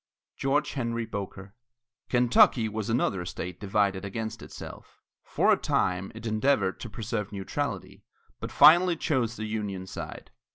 [0.37, 1.53] GEORGE HENRY BOKER.
[2.09, 4.99] Kentucky was another state divided against itself.
[5.21, 8.03] For a time, it endeavored to preserve neutrality,
[8.39, 10.31] but finally chose the Union side.